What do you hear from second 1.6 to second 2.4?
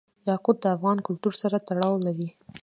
تړاو لري.